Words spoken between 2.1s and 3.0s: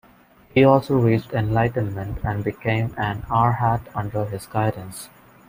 and became